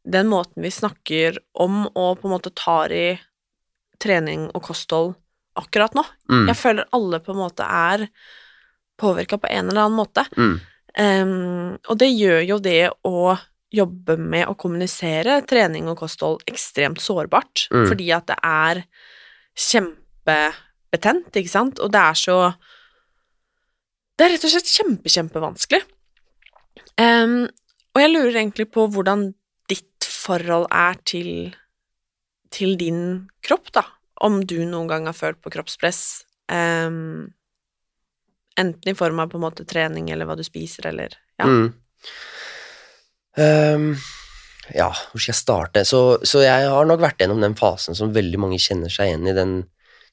[0.09, 3.09] den måten vi snakker om og på en måte tar i
[4.00, 5.16] trening og kosthold
[5.59, 6.04] akkurat nå.
[6.31, 6.46] Mm.
[6.48, 8.07] Jeg føler alle på en måte er
[8.98, 10.24] påvirka på en eller annen måte.
[10.38, 10.54] Mm.
[10.98, 13.37] Um, og det gjør jo det å
[13.74, 17.88] jobbe med å kommunisere trening og kosthold ekstremt sårbart, Mm.
[17.90, 18.85] fordi at det er
[20.88, 22.38] kjempebetent, ikke sant, og det er så
[24.18, 25.83] Det er rett og slett kjempe, kjempevanskelig.
[26.98, 27.44] Um,
[27.94, 29.29] og jeg lurer egentlig på hvordan
[29.70, 31.55] ditt forhold er til
[32.51, 33.85] til din kropp, da,
[34.24, 37.33] om du noen gang har følt på kroppspress, Um,
[38.57, 41.46] enten i form av på en måte trening eller hva du spiser, eller ja.
[41.46, 41.66] Mm.
[43.38, 43.90] Um,
[44.74, 45.85] ja, hvor skal jeg starte?
[45.87, 49.29] Så, så jeg har nok vært gjennom den fasen som veldig mange kjenner seg igjen
[49.29, 49.53] i, den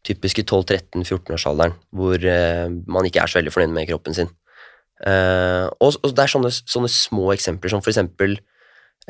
[0.05, 4.31] typiske 12-13-14-årsalderen, hvor eh, man ikke er så veldig fornøyd med kroppen sin.
[5.03, 8.37] Eh, og, og det er sånne, sånne små eksempler som for eksempel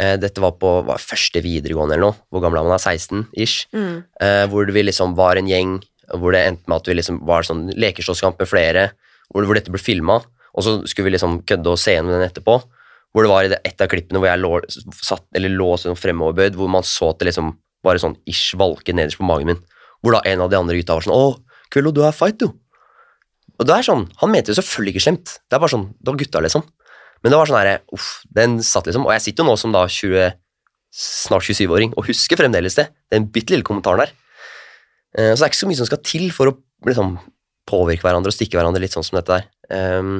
[0.02, 2.80] eh, Dette var på var første videregående eller noe, hvor gammel er man?
[2.80, 3.68] er 16-ish.
[3.76, 4.00] Mm.
[4.24, 5.78] eh, hvor vi liksom var en gjeng,
[6.16, 8.88] hvor det endte med at vi liksom var sånn lekeslåsskamp med flere,
[9.30, 10.22] hvor, hvor dette ble filma,
[10.56, 12.60] og så skulle vi liksom kødde og se gjennom den etterpå.
[13.16, 14.52] Hvor det var i det, et av klippene hvor jeg lå,
[15.00, 17.54] satt, eller lå sånn fremoverbøyd, hvor man så at det liksom
[17.86, 19.62] bare sånn ish valket nederst på magen min.
[20.06, 21.42] Hvor da en av de andre gutta var sånn 'Å,
[21.74, 22.54] Kvello, du er fight, du'.
[23.58, 25.40] Og det er sånn, Han mente jo selvfølgelig ikke slemt.
[25.50, 26.64] Det er bare sånn, det var gutta, liksom.
[27.24, 29.08] Men det var sånn herre Uff, den satt liksom.
[29.08, 30.36] Og jeg sitter jo nå som da 20,
[30.94, 32.90] snart 27-åring og husker fremdeles det.
[33.10, 34.12] Den bitte lille kommentaren der.
[35.18, 37.16] Eh, så det er ikke så mye som skal til for å liksom
[37.66, 39.48] påvirke hverandre og stikke hverandre litt sånn som dette der.
[39.74, 40.20] Um,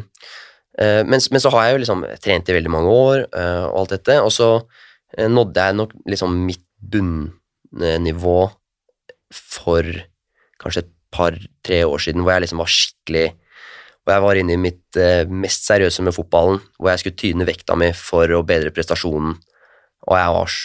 [0.82, 3.84] eh, men, men så har jeg jo liksom trent i veldig mange år eh, og
[3.84, 4.50] alt dette, og så
[5.16, 8.40] nådde jeg nok liksom mitt bunnivå
[9.36, 9.88] for
[10.62, 13.26] kanskje et par-tre år siden, hvor jeg liksom var skikkelig
[14.06, 17.48] Hvor jeg var inne i mitt eh, mest seriøse med fotballen, hvor jeg skulle tyne
[17.48, 19.34] vekta mi for å bedre prestasjonen,
[20.06, 20.58] og jeg var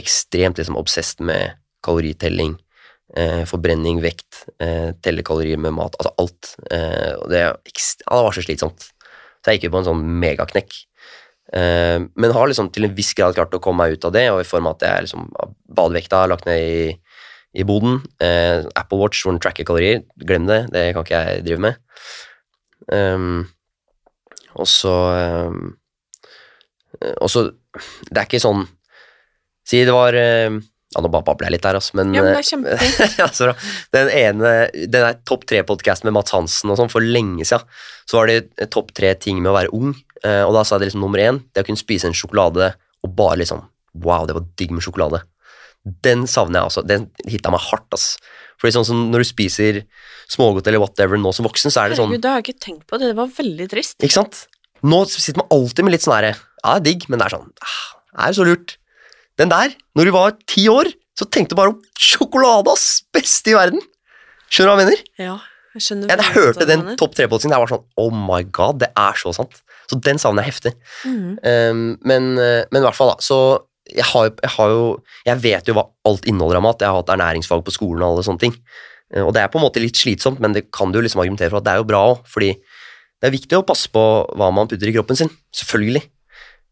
[0.00, 2.54] ekstremt liksom obsessed med kaloritelling,
[3.16, 6.54] eh, forbrenning, vekt, eh, telle kalorier med mat, altså alt.
[6.70, 7.52] Eh, og det, ja,
[8.16, 8.88] det var så slitsomt.
[9.40, 10.72] Så jeg gikk jo på en sånn megaknekk.
[11.52, 14.26] Eh, men har liksom til en viss grad klart å komme meg ut av det,
[14.32, 15.28] og i form av at jeg liksom
[15.68, 16.84] badevekta lagt ned i,
[17.56, 18.00] i boden.
[18.22, 21.80] Eh, Apple Watch hvor den tracker kalorier, glem det, det kan ikke jeg drive med.
[22.90, 23.44] Um,
[24.58, 24.90] og så
[25.46, 25.76] um,
[27.20, 27.42] Og så
[28.08, 28.64] Det er ikke sånn
[29.68, 32.32] Si det var uh, Ja, nå bare babler jeg litt der, altså, men Ja, men
[32.34, 33.18] det er kjempefint.
[33.20, 33.54] ja, så bra.
[33.94, 37.68] Den ene Den der topp tre-podkasten med Mats Hansen og sånn for lenge siden,
[38.08, 40.76] så var det eh, topp tre ting med å være ung, Uh, og da sa
[40.76, 43.64] jeg liksom nummer én, det å kunne spise en sjokolade og bare liksom
[44.04, 45.18] Wow, det var digg med sjokolade.
[46.04, 46.84] Den savner jeg altså.
[46.86, 48.14] Den hitta meg hardt, ass.
[48.60, 49.82] Fordi sånn som når du spiser
[50.30, 52.64] smågodt eller whatever nå som voksen, så er det sånn Herregud, det har jeg ikke
[52.66, 53.96] tenkt på, det var veldig trist.
[54.04, 54.42] Ikke sant?
[54.84, 57.34] Nå sitter man alltid med litt sånn herre Ja, det er digg, men det er
[57.34, 57.80] sånn ah,
[58.12, 58.74] Det er jo så lurt.
[59.40, 63.00] Den der, når du var ti år, så tenkte du bare om sjokolade, ass!
[63.12, 63.80] Beste i verden!
[64.50, 65.02] Skjønner du hva jeg mener?
[65.20, 65.36] Ja,
[65.76, 68.90] jeg skjønner Jeg, veldig hørte den topp tre-podkasten, jeg var sånn Oh my god, det
[68.98, 69.60] er så sant.
[69.90, 70.72] Så den savner jeg heftig.
[71.08, 71.38] Mm.
[71.40, 73.24] Um, men, uh, men i hvert fall, da.
[73.24, 73.38] Så
[73.96, 74.84] jeg har, jeg har jo
[75.26, 76.82] Jeg vet jo hva alt inneholder av mat.
[76.82, 78.54] Jeg har hatt ernæringsfag på skolen og alle sånne ting.
[79.14, 81.52] Uh, og det er på en måte litt slitsomt, men det kan du liksom argumentere
[81.52, 82.54] for at det er jo bra òg, fordi
[83.20, 84.02] det er viktig å passe på
[84.38, 85.32] hva man putter i kroppen sin.
[85.52, 86.06] Selvfølgelig.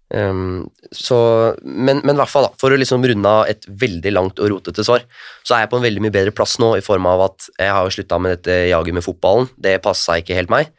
[0.08, 1.18] Um, så,
[1.60, 4.84] men i hvert fall, da, for å liksom runde av et veldig langt og rotete
[4.86, 5.04] svar,
[5.44, 7.74] så er jeg på en veldig mye bedre plass nå, i form av at jeg
[7.76, 9.50] har jo slutta med dette jaget med fotballen.
[9.60, 10.72] Det passa ikke helt meg.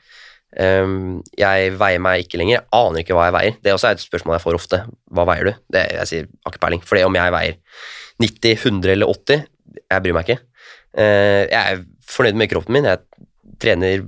[0.58, 2.56] Um, jeg veier meg ikke lenger.
[2.58, 3.58] Jeg aner ikke hva jeg veier.
[3.62, 4.80] Det er også et spørsmål jeg får ofte.
[5.14, 5.54] Hva veier du?
[5.76, 6.82] Det, jeg sier ikke peiling.
[6.90, 7.58] For om jeg veier
[8.24, 9.44] 90, 100 eller 80,
[9.80, 10.42] jeg bryr meg ikke.
[10.98, 12.90] Uh, jeg er fornøyd med kroppen min.
[12.90, 13.28] Jeg
[13.60, 14.06] trener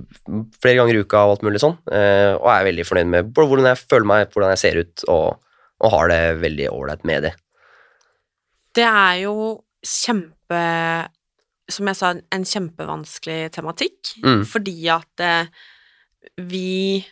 [0.64, 3.66] flere ganger i uka og alt mulig sånn, og og er veldig fornøyd med hvordan
[3.68, 5.42] jeg føler meg, hvordan jeg ser ut, og,
[5.84, 7.32] og har det veldig ålreit med det.
[8.72, 9.34] Det er jo
[9.84, 10.62] kjempe
[11.72, 14.42] Som jeg sa, en kjempevanskelig tematikk, Mm.
[14.48, 15.46] fordi at eh,
[16.40, 17.04] vi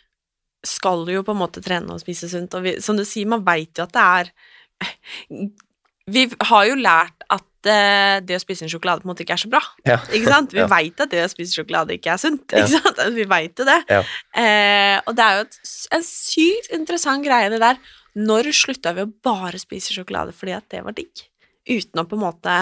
[0.67, 3.45] skal jo på en måte trene og spise sunt, og vi, som du sier, man
[3.47, 4.33] veit jo at det er
[6.11, 9.37] Vi har jo lært at eh, det å spise en sjokolade på en måte ikke
[9.37, 9.61] er så bra.
[9.87, 9.99] Ja.
[10.11, 10.55] Ikke sant?
[10.57, 10.67] Vi Ja.
[10.67, 12.51] veit at det å spise sjokolade ikke er sunt.
[12.51, 12.65] Ja.
[12.65, 12.99] Ikke sant?
[13.15, 13.77] Vi veit jo det.
[13.87, 14.01] Ja.
[14.35, 15.59] Eh, og det er jo et,
[15.95, 17.79] en sykt interessant greie, det der.
[18.19, 21.23] Når slutta vi å bare spise sjokolade fordi at det var digg?
[21.71, 22.57] Uten å på en måte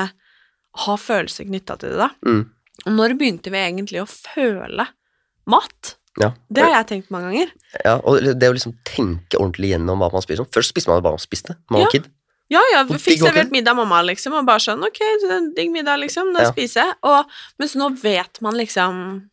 [0.85, 2.11] ha følelser knytta til det, da.
[2.29, 2.43] Mm.
[2.85, 4.91] Og når begynte vi egentlig å føle
[5.49, 5.95] mat?
[6.21, 6.33] Ja.
[6.51, 7.51] Det har jeg tenkt mange ganger.
[7.85, 10.43] ja, og det å liksom tenke ordentlig gjennom hva man spiser.
[10.45, 10.53] sånn.
[10.53, 11.57] Først spiste man bare man spiste.
[11.71, 11.91] Man var Ja.
[11.93, 12.09] kid.
[12.51, 14.99] Ja, ja, vi fikk servert middag av mamma, liksom, og bare sånn, ok,
[15.55, 16.51] digg middag, liksom, da Ja.
[16.53, 16.95] spiser jeg.
[17.03, 17.27] Og,
[17.59, 19.29] mens nå vet man liksom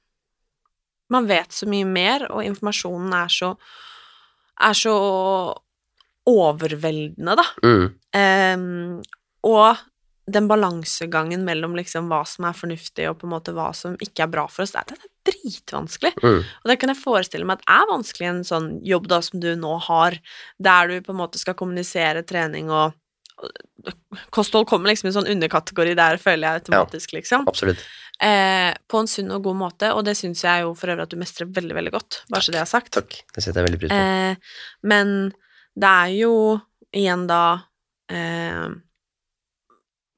[1.07, 3.55] Man vet så mye mer, og informasjonen er så
[4.59, 5.55] er så
[6.27, 7.45] overveldende, da.
[7.63, 7.85] Mm.
[8.15, 9.03] Um,
[9.43, 9.77] og
[10.27, 14.23] den balansegangen mellom liksom hva som er fornuftig, og på en måte hva som ikke
[14.25, 14.97] er bra for oss, det er
[15.29, 16.13] dritvanskelig.
[16.21, 16.43] Mm.
[16.43, 19.41] Og det kan jeg forestille meg at er vanskelig i en sånn jobb da som
[19.43, 20.19] du nå har,
[20.61, 22.93] der du på en måte skal kommunisere trening og
[23.35, 23.51] og
[24.31, 27.43] Kosthold kommer liksom i en sånn underkategori der, føler jeg automatisk, liksom.
[27.51, 27.81] Absolutt.
[28.23, 31.11] Eh, på en sunn og god måte, og det syns jeg jo for øvrig at
[31.11, 32.93] du mestrer veldig, veldig godt, bare så det er sagt.
[32.95, 33.17] Takk.
[33.35, 33.99] Det setter jeg veldig pris på.
[33.99, 34.55] Eh,
[34.87, 35.11] men
[35.75, 36.33] det er jo
[36.95, 37.43] igjen da
[38.07, 38.67] eh,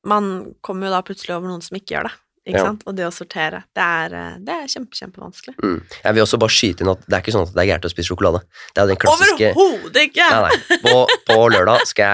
[0.08, 0.28] Man
[0.62, 2.14] kommer jo da plutselig over noen som ikke gjør det,
[2.48, 2.64] ikke Ja.
[2.70, 2.84] sant?
[2.88, 5.56] Og det å sortere, det er, eh, det er kjempe, kjempevanskelig.
[5.62, 5.78] Mm.
[6.04, 7.88] Jeg vil også bare skyte inn at det er ikke sånn at det er gærent
[7.90, 8.42] å spise sjokolade.
[8.74, 10.30] Det er den klassiske Overhodet ikke!
[10.32, 10.78] Nei, nei.
[10.86, 10.96] På,
[11.28, 12.06] på lørdag skal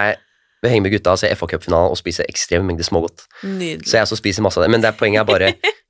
[0.64, 3.26] jeg henge med gutta og se FA Cup-finalen og spise ekstrem mengde smågodt.
[3.44, 3.86] Nydelig.
[3.88, 4.72] Så jeg også spiser masse av det.
[4.72, 5.50] Men det er poenget er bare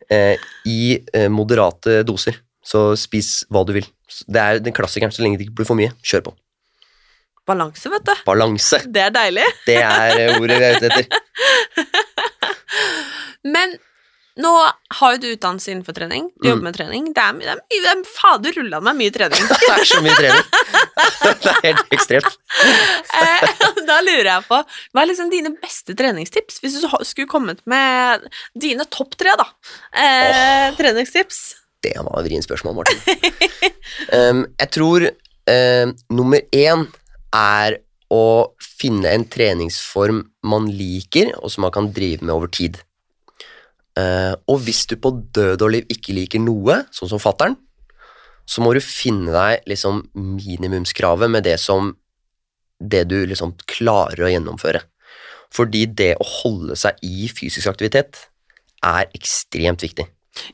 [0.09, 2.39] eh, i eh, moderate doser.
[2.65, 3.85] Så spis hva du vil.
[4.27, 5.11] Det er den klassikeren.
[5.13, 6.33] Så lenge det ikke blir for mye, kjør på.
[7.45, 8.13] Balanse, vet du.
[8.25, 8.79] Balanse.
[8.87, 9.43] Det er deilig.
[9.67, 11.05] Det er eh, ordet vi er ute etter.
[13.53, 13.75] Men
[14.41, 14.51] nå
[14.97, 16.29] har jo du utdannelse innenfor trening.
[16.41, 16.49] Du Mm.
[16.49, 17.03] jobber med trening.
[17.13, 19.43] Det er, det er, det er fader rulla meg mye trening.
[19.61, 20.47] Det er så mye trening.
[21.43, 22.37] Det er helt ekstremt.
[23.13, 23.43] Eh,
[23.85, 24.57] da lurer jeg på,
[24.93, 26.57] hva er liksom dine beste treningstips?
[26.63, 28.23] Hvis du skulle kommet med
[28.57, 29.45] dine topp tre, da.
[29.93, 31.41] Eh, Treningstips.
[31.83, 32.99] Det var et vrient spørsmål, Martin.
[34.15, 36.85] um, jeg tror um, nummer én
[37.35, 37.77] er
[38.13, 38.23] å
[38.63, 42.79] finne en treningsform man liker, og som man kan drive med over tid.
[43.93, 47.57] Uh, og hvis du på død og liv ikke liker noe, sånn som fattern,
[48.49, 51.93] så må du finne deg liksom minimumskravet med det som
[52.83, 54.81] det du liksom klarer å gjennomføre.
[55.53, 58.25] Fordi det å holde seg i fysisk aktivitet
[58.83, 60.07] er ekstremt viktig.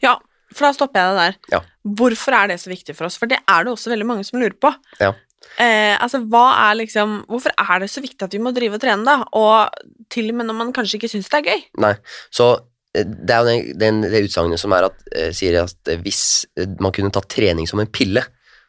[0.04, 0.18] Ja,
[0.54, 1.56] for da stopper jeg deg der.
[1.56, 1.62] Ja.
[2.00, 3.18] Hvorfor er det så viktig for oss?
[3.18, 4.72] For det er det også veldig mange som lurer på.
[5.02, 5.14] Ja.
[5.60, 9.06] Eh, altså, er liksom Hvorfor er det så viktig at vi må drive og trene,
[9.08, 9.24] da?
[9.40, 11.64] Og til og med når man kanskje ikke syns det er gøy.
[11.86, 11.94] Nei,
[12.34, 15.92] så eh, det er jo den, den, det utsagnet som er at, eh, sier at
[15.92, 18.24] eh, hvis eh, man kunne tatt trening som en pille,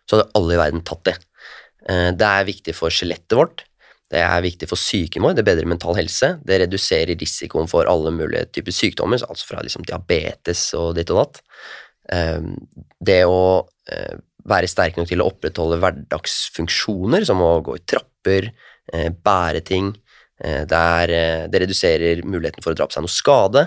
[0.04, 1.16] så hadde alle i verden tatt det.
[1.88, 3.64] Eh, det er viktig for skjelettet vårt,
[4.10, 8.12] det er viktig for psyken vår, det bedrer mental helse, det reduserer risikoen for alle
[8.12, 11.40] mulige typer sykdommer, altså fra liksom diabetes og ditt og datt.
[12.12, 12.42] Eh,
[13.00, 13.40] det å
[13.88, 14.18] eh,
[14.50, 18.52] være sterk nok til å opprettholde hverdagsfunksjoner, som å gå i trapper,
[18.90, 19.92] bære ting,
[20.40, 21.10] det, er,
[21.52, 23.62] det reduserer muligheten for å dra på seg noe skade.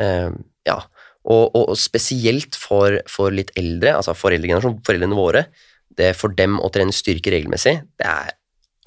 [0.00, 0.30] Eh,
[0.66, 0.76] ja,
[1.24, 5.46] og, og, spesielt for, for litt eldre, altså foreldregenerasjonen, foreldrene våre,
[5.94, 8.34] det for dem å trene styrke regelmessig, det er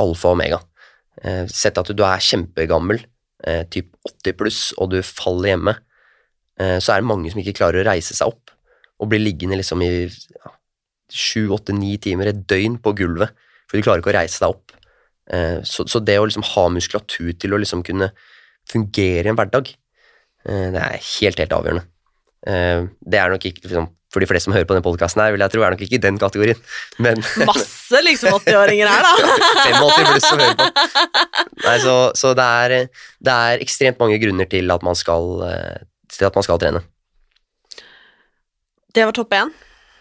[0.03, 0.59] alfa og omega.
[1.23, 3.01] Eh, Sett at du er kjempegammel,
[3.47, 5.77] eh, typ 80 pluss, og du faller hjemme,
[6.57, 8.49] så er det mange som ikke klarer å reise seg opp,
[8.97, 10.07] og blir liggende liksom i
[11.13, 13.29] sju, åtte, ni timer, et døgn på gulvet,
[13.69, 14.73] for du klarer ikke å reise deg opp.
[15.69, 18.09] Så, så det å liksom ha muskulatur til å liksom kunne
[18.73, 19.69] fungere i en hverdag,
[20.47, 21.83] det er helt, helt avgjørende.
[22.47, 25.41] Eh, Det er nok ikke liksom, For de fleste som hører på denne podkasten, vil
[25.43, 26.59] jeg tro er nok ikke i den kategorien,
[27.03, 29.11] men Masse liksom 80-åringer her, da.
[29.67, 30.67] 85 pluss som hører på.
[31.65, 35.81] Nei, så, så det, er, det er ekstremt mange grunner til at man skal, eh,
[36.15, 36.81] til at man skal trene.
[38.95, 39.51] Det var topp én.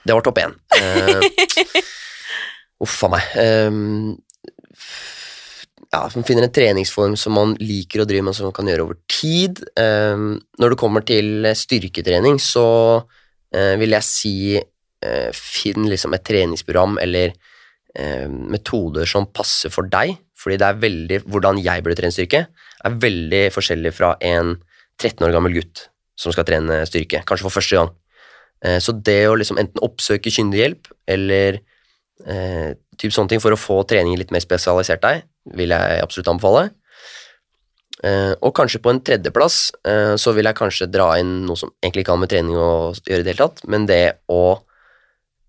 [0.06, 0.54] Det var topp én.
[0.78, 1.82] Uh,
[2.86, 3.26] Uff a meg.
[3.42, 4.14] Ehm,
[5.96, 8.84] ja, man finner en treningsform som man liker å drive med, som man kan gjøre
[8.86, 9.62] over tid.
[9.80, 12.66] Ehm, når det kommer til styrketrening, så
[13.54, 19.88] eh, vil jeg si eh, finn liksom et treningsprogram eller eh, metoder som passer for
[19.92, 22.46] deg, fordi det er veldig, hvordan jeg burde trene styrke,
[22.86, 24.56] er veldig forskjellig fra en
[25.00, 27.94] 13 år gammel gutt som skal trene styrke, kanskje for første gang.
[28.64, 31.60] Eh, så det å liksom enten oppsøke kyndig hjelp eller
[32.24, 36.32] eh, typ sånne ting for å få treningen litt mer spesialisert deg, vil jeg absolutt
[36.32, 36.68] anbefale.
[38.04, 41.70] Eh, og kanskje på en tredjeplass eh, så vil jeg kanskje dra inn noe som
[41.80, 44.42] egentlig ikke har med trening å gjøre i det hele tatt, men det å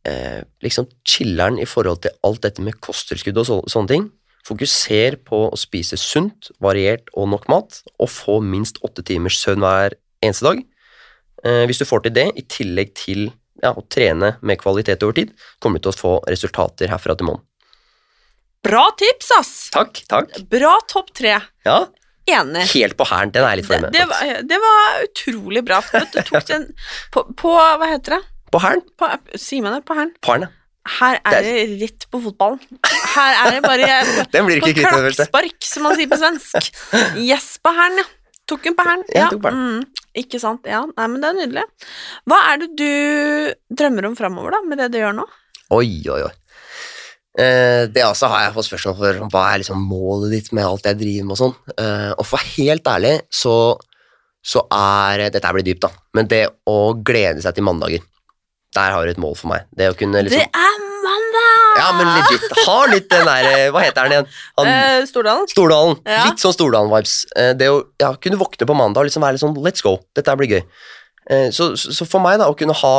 [0.07, 4.07] eh, liksom chiller'n i forhold til alt dette med kosttilskudd og så, sånne ting.
[4.47, 9.65] Fokuser på å spise sunt, variert og nok mat, og få minst åtte timers søvn
[9.65, 10.63] hver eneste dag.
[11.67, 13.27] Hvis du får til det, i tillegg til
[13.59, 17.27] ja, å trene med kvalitet over tid, kommer du til å få resultater herfra til
[17.27, 17.46] månen.
[18.65, 19.51] Bra tips, ass!
[19.73, 20.33] Takk, takk.
[20.51, 21.37] Bra topp tre.
[21.67, 21.77] Ja,
[22.27, 22.65] Enig.
[22.73, 23.31] helt på hæren.
[23.31, 23.93] Den er jeg litt fornøyd med.
[23.95, 25.77] det, var, det var utrolig bra.
[26.11, 26.65] Du tok den
[27.13, 28.21] på, på Hva heter det?
[28.51, 28.81] På hæren?
[28.99, 29.07] På,
[29.39, 29.83] sier man det?
[29.87, 30.11] På hæren?
[30.23, 30.53] På hæren.
[30.87, 32.61] Her er det rett på fotballen.
[33.13, 33.87] Her er det bare
[34.35, 35.25] Den blir ikke kvitt med første.
[35.27, 36.69] klappspark, som man sier på svensk.
[37.19, 38.05] Yes, på hæren, ja.
[38.47, 39.03] Tok hun på hæren.
[39.11, 39.81] Ja, Ja, mm,
[40.23, 40.63] ikke sant.
[40.71, 41.65] Ja, nei, men det er nydelig.
[42.31, 42.87] Hva er det du
[43.81, 45.25] drømmer om framover, da, med det du gjør nå?
[45.75, 46.31] Oi, oi, oi.
[47.37, 50.87] Eh, det også har jeg fått spørsmål for hva er liksom målet ditt med alt
[50.89, 51.55] jeg driver med og sånn.
[51.77, 53.53] Eh, og for helt ærlig så,
[54.41, 58.01] så er Dette blir dypt, da, men det å glede seg til mandager,
[58.75, 59.67] der har du et mål for meg.
[59.77, 61.53] Det kunne liksom Det er mandag!
[61.77, 62.47] Ja, men legit.
[62.65, 64.29] Ha litt den der eh, Hva heter den igjen?
[64.57, 65.45] Han, Eh, Stordalen?
[65.51, 65.99] Stordalen.
[66.09, 66.23] Ja.
[66.31, 67.13] Litt sånn Stordalen-vibes.
[67.59, 70.33] Det å ja, kunne våkne på mandag og liksom være litt sånn let's go, dette
[70.41, 70.63] blir gøy.
[71.29, 72.95] Eh, Så, så så for meg, da, å kunne ha,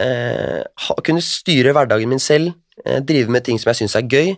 [0.00, 0.62] eh,
[1.04, 4.34] Kunne styre hverdagen min selv, eh, drive med ting som jeg syns er gøy.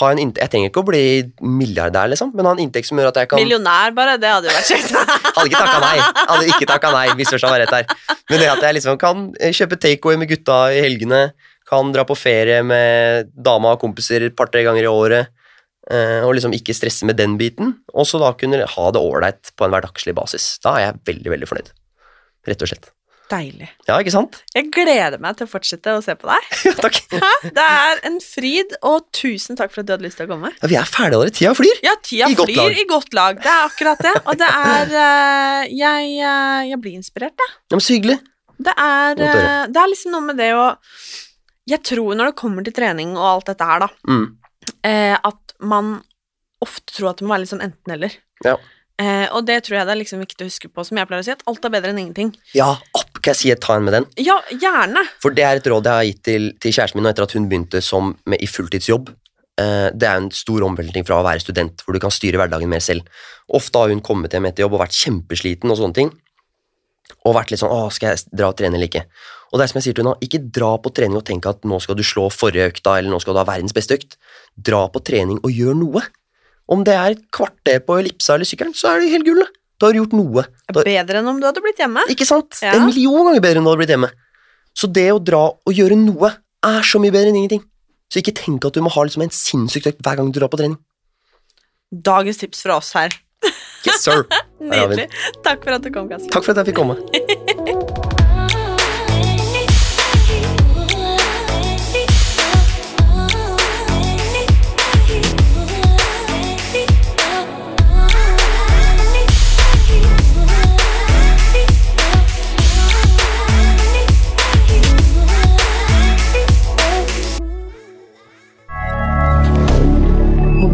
[0.00, 1.02] Ha en inntekt, jeg trenger ikke å bli
[1.46, 4.16] milliardær, liksom, men ha en inntekt som gjør at jeg kan Millionær, bare.
[4.18, 4.90] Det hadde jo vært kjekt.
[5.36, 5.98] Hadde ikke takka nei.
[6.00, 8.16] Hadde ikke takka nei, misforstå meg rett her.
[8.32, 11.20] Men det at jeg liksom kan eh, kjøpe takeaway med gutta i helgene,
[11.70, 15.30] kan dra på ferie med dama og kompiser et par-tre ganger i året,
[15.86, 19.54] eh, og liksom ikke stresse med den biten, og så da kunne ha det ålreit
[19.54, 20.56] på en hverdagslig basis.
[20.64, 21.72] Da er jeg veldig, veldig fornøyd.
[22.50, 22.93] Rett og slett.
[23.32, 23.70] Deilig.
[23.88, 24.36] Ja, ikke sant?
[24.52, 26.48] Jeg gleder meg til å fortsette å se på deg.
[26.68, 26.98] Ja, takk.
[27.56, 30.52] Det er en fryd, og tusen takk for at du hadde lyst til å komme.
[30.60, 31.36] Ja, vi er ferdige allerede.
[31.38, 31.80] Tida flyr.
[31.86, 33.40] Ja, tida I flyr godt i godt lag.
[33.40, 34.14] Det er akkurat det.
[34.28, 37.54] Og det er uh, Jeg, uh, jeg blir inspirert, jeg.
[37.72, 38.18] Ja, men så hyggelig.
[38.64, 40.68] Det er, eh, det er liksom noe med det å
[41.66, 44.28] Jeg tror når det kommer til trening og alt dette her, da, Mm.
[45.26, 45.88] at man
[46.62, 48.14] ofte tror at det må være litt sånn enten-eller.
[48.46, 48.54] Ja.
[49.02, 51.24] Eh, og det tror jeg det er liksom viktig å huske på, som jeg pleier
[51.24, 52.30] å si, at alt er bedre enn ingenting.
[52.54, 54.06] Ja, opp, kan jeg si et ta en med den?
[54.22, 55.02] Ja, gjerne.
[55.22, 57.48] For det er et råd jeg har gitt til, til kjæresten min etter at hun
[57.50, 59.10] begynte som med, i fulltidsjobb.
[59.58, 62.70] Eh, det er en stor omveltning fra å være student, hvor du kan styre hverdagen
[62.70, 63.06] mer selv.
[63.54, 66.14] Ofte har hun kommet hjem etter jobb og vært kjempesliten og sånne ting.
[67.24, 69.06] Og vært litt sånn 'Å, skal jeg dra og trene eller ikke?'
[69.52, 71.62] Og det er som jeg sier til henne, ikke dra på trening og tenk at
[71.62, 74.16] nå skal du slå forrige økta, eller nå skal du ha verdens beste økt.
[74.58, 76.02] Dra på trening og gjør noe.
[76.70, 79.42] Om det er et kvarter på ellipsa eller sykkelen, så er det helt gull.
[79.44, 79.50] da.
[79.84, 80.44] Har du gjort noe.
[80.72, 82.00] Da, Bedre enn om du hadde blitt hjemme.
[82.08, 82.56] ikke sant?
[82.62, 82.70] Ja.
[82.72, 84.10] Det er en million ganger bedre enn du hadde blitt hjemme.
[84.74, 86.30] Så det å dra og gjøre noe
[86.64, 87.64] er så mye bedre enn ingenting.
[88.08, 90.48] Så ikke tenk at du må ha liksom en sinnssyk økt hver gang du drar
[90.48, 90.78] på trening.
[91.92, 93.12] Dagens tips fra oss her.
[93.84, 94.24] Yes, sir!
[94.64, 95.10] Nydelig.
[95.44, 96.32] Takk for at du kom, Kasper.
[96.32, 98.08] Takk for at jeg fikk komme.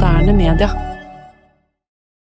[0.00, 0.89] Moderne media.